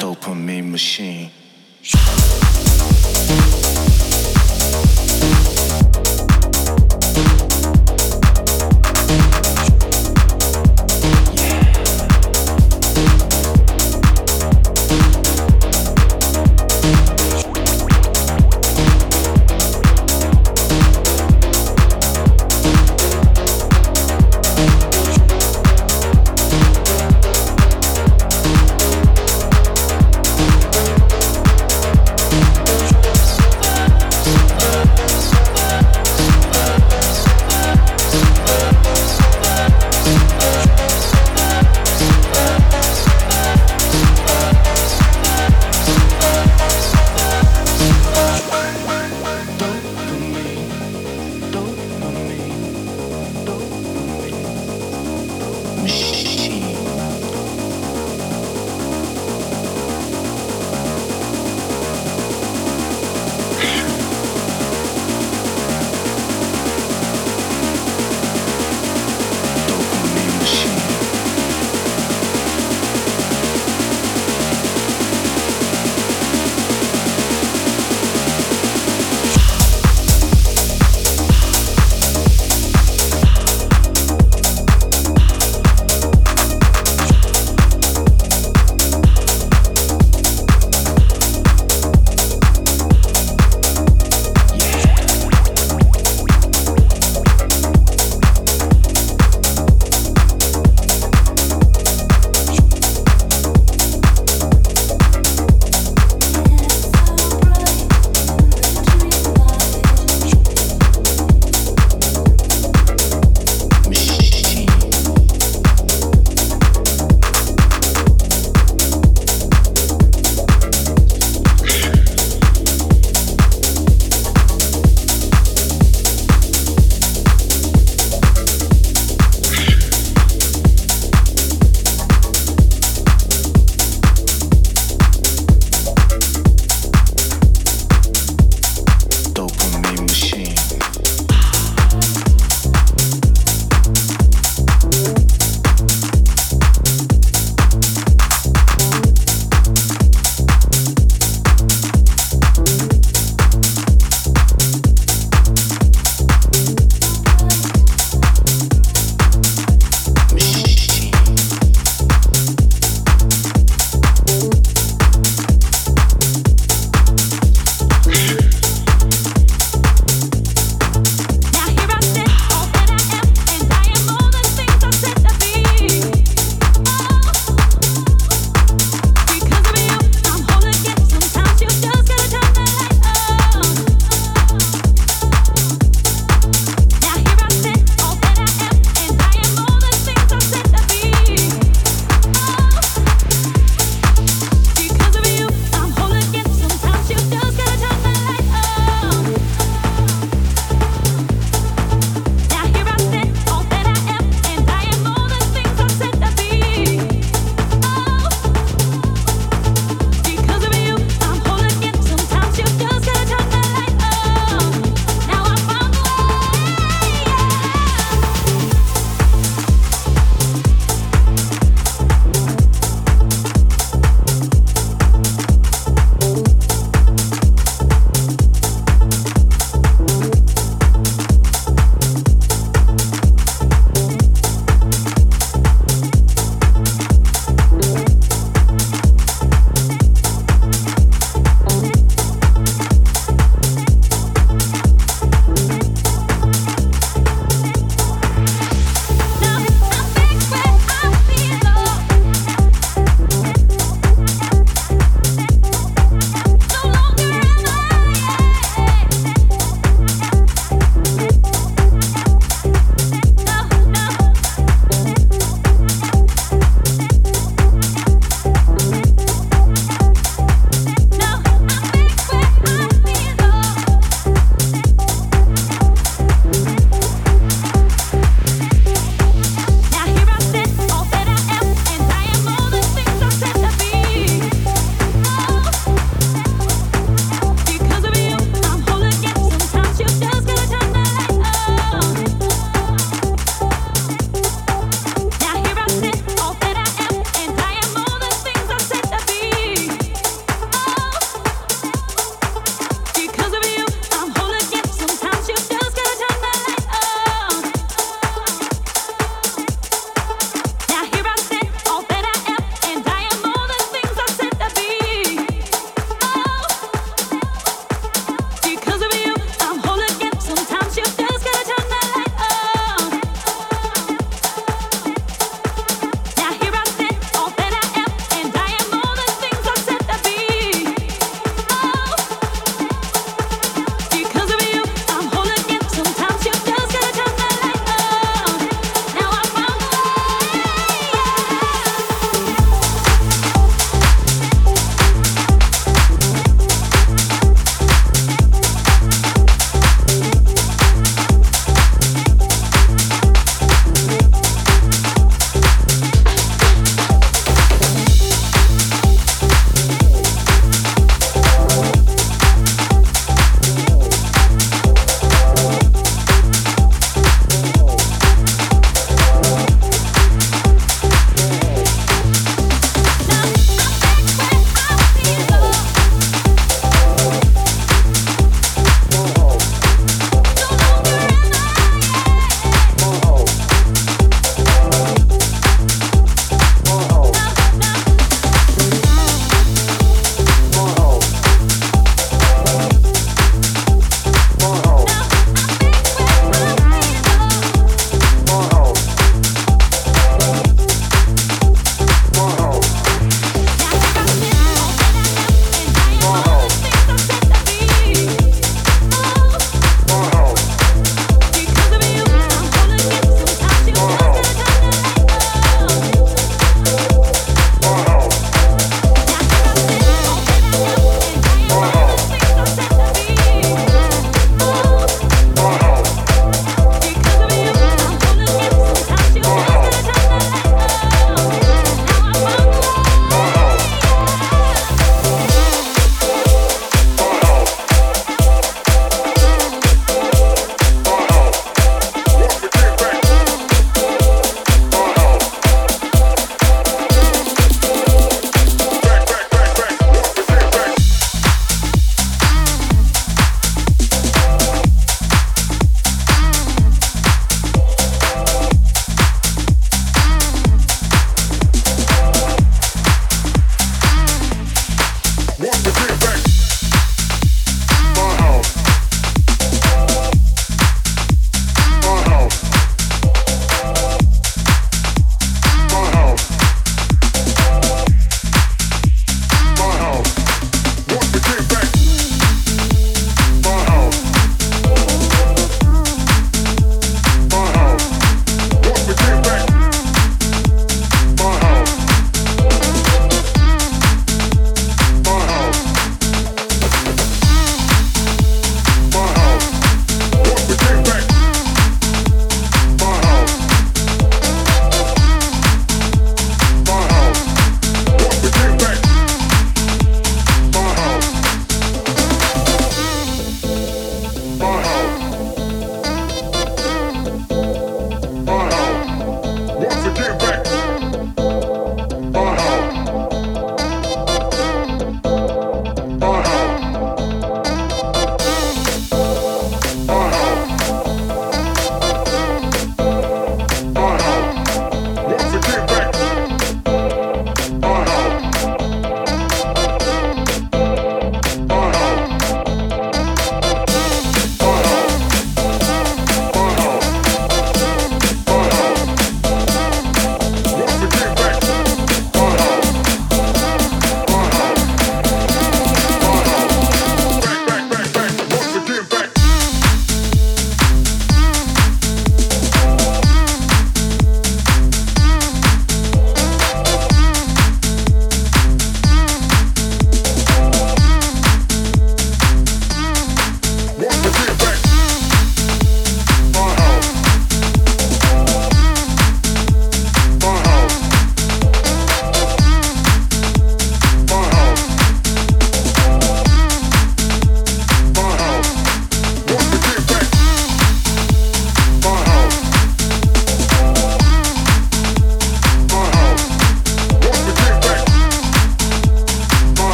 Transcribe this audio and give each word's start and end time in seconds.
Dopamine 0.00 0.70
machine. 0.70 1.17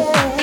Time 0.00 0.39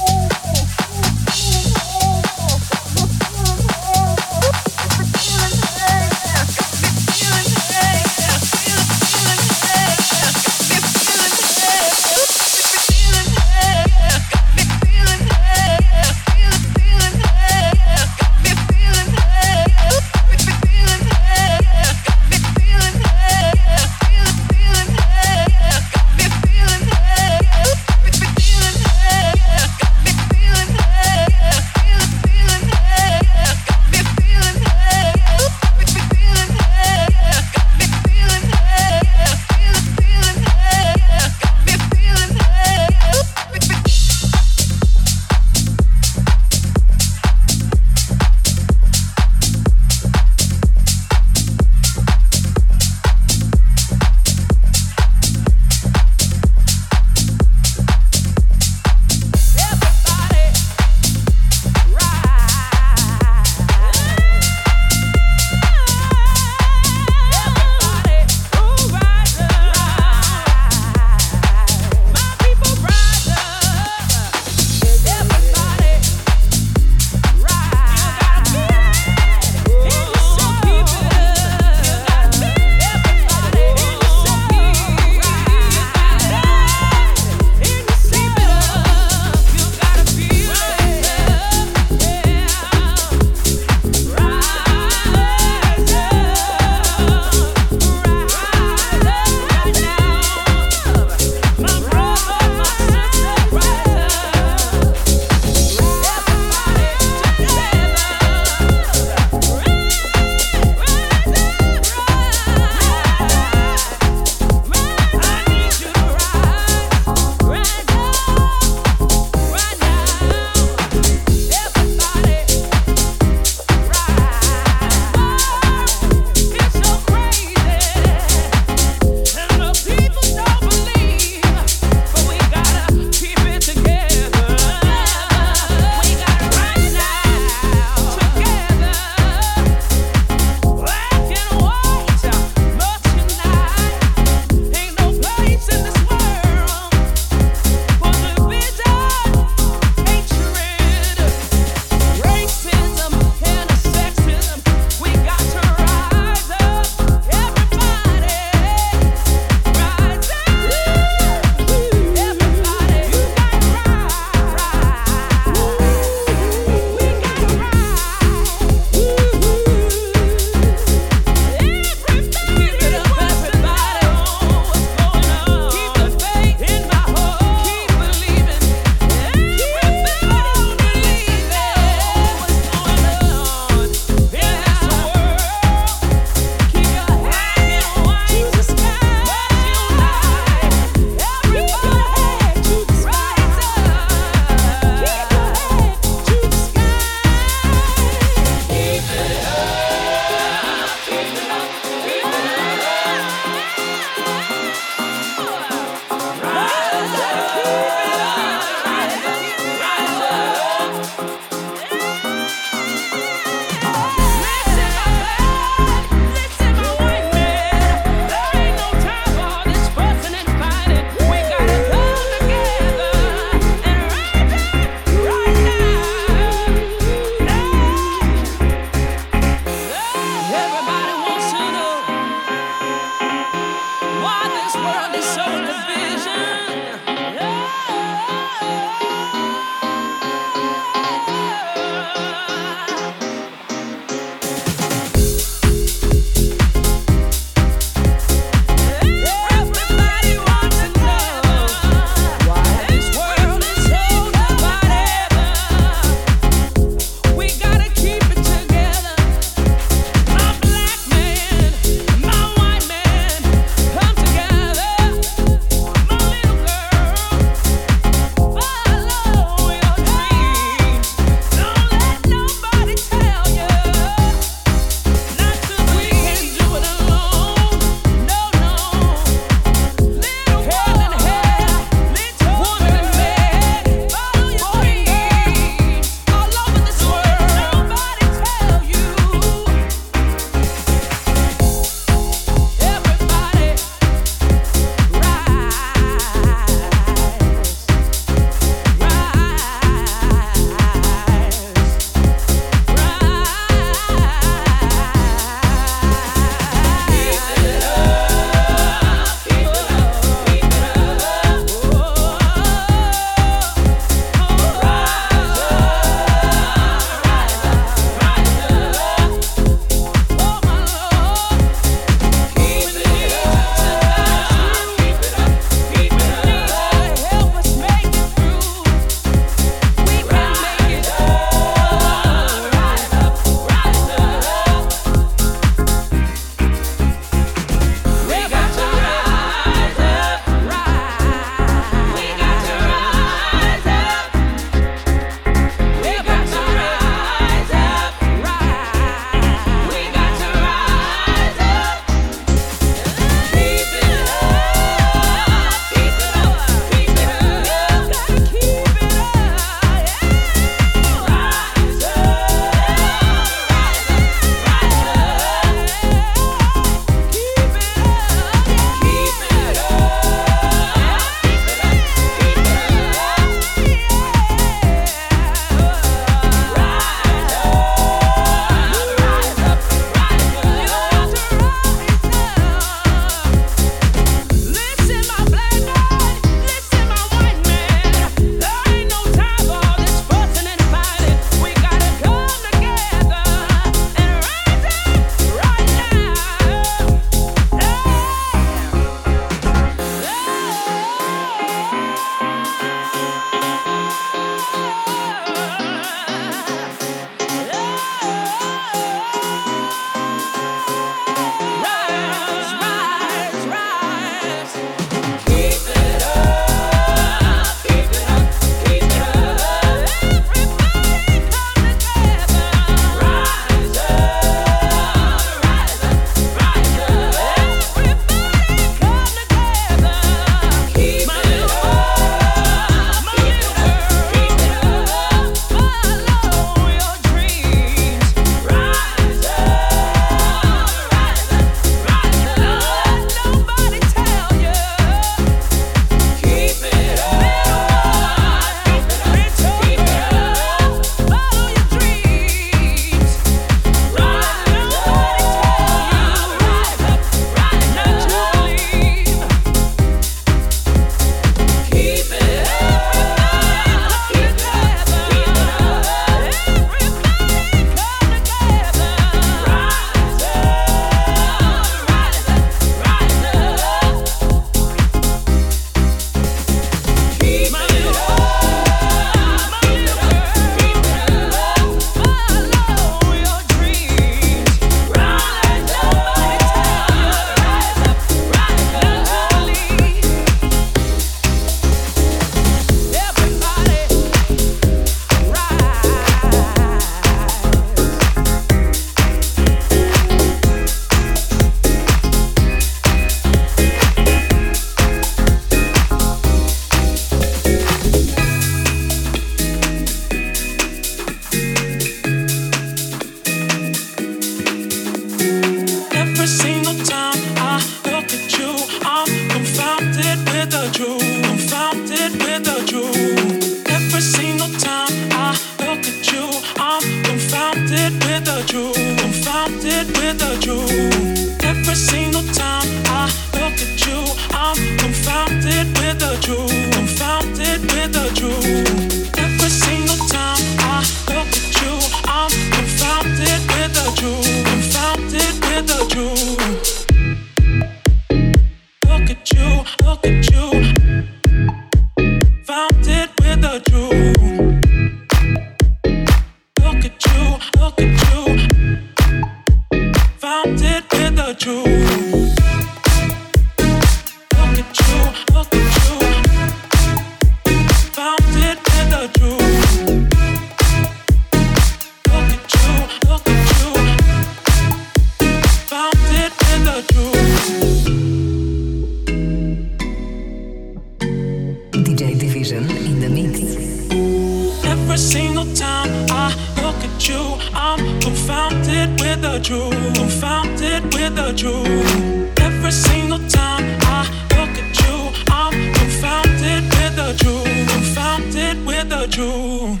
single 585.30 585.72
time 585.76 586.10
I 586.28 586.52
look 586.82 586.96
at 587.04 587.28
you, 587.28 587.40
I'm 587.72 588.20
confounded 588.20 589.10
with 589.20 589.40
the 589.42 589.60
truth. 589.62 590.14
Confounded 590.16 591.04
with 591.14 591.36
the 591.36 591.52
truth. 591.56 592.58
Every 592.58 592.90
single 592.90 593.38
time 593.48 593.84
I 594.02 594.26
look 594.56 594.74
at 594.82 594.90
you, 595.00 595.30
I'm 595.48 595.94
confounded 595.94 596.82
with 596.96 597.14
the 597.14 597.30
truth. 597.38 597.88
Confounded 597.94 598.84
with 598.84 599.08
the 599.08 599.28
truth. 599.30 600.00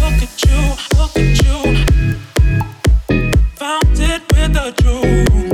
Look 0.00 0.18
at 0.26 0.44
you, 0.44 0.60
look 0.98 1.16
at 1.16 1.38
you. 1.46 1.58
Confounded 3.08 4.22
with 4.30 4.52
the 4.52 4.66
truth. 4.76 5.49